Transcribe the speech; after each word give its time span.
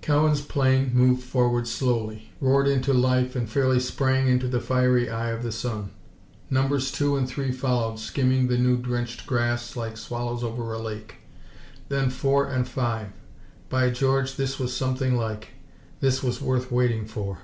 Cowan's 0.00 0.42
plane 0.42 0.92
moved 0.94 1.24
forward 1.24 1.66
slowly, 1.66 2.30
roared 2.40 2.68
into 2.68 2.92
life 2.94 3.34
and 3.34 3.50
fairly 3.50 3.80
sprang 3.80 4.28
into 4.28 4.46
the 4.46 4.60
fiery 4.60 5.10
eye 5.10 5.30
of 5.32 5.42
the 5.42 5.50
sun. 5.50 5.90
Numbers 6.48 6.92
two 6.92 7.16
and 7.16 7.28
three 7.28 7.50
followed, 7.50 7.98
skimming 7.98 8.46
the 8.46 8.56
dew 8.56 8.76
drenched 8.76 9.26
grass 9.26 9.74
like 9.74 9.96
swallows 9.96 10.44
over 10.44 10.72
a 10.72 10.78
lake. 10.78 11.16
Then 11.88 12.10
four 12.10 12.46
and 12.46 12.68
five. 12.68 13.08
By 13.70 13.90
George, 13.90 14.36
this 14.36 14.56
was 14.56 14.72
something 14.72 15.16
like! 15.16 15.48
This 15.98 16.22
was 16.22 16.40
worth 16.40 16.70
waiting 16.70 17.04
for! 17.04 17.38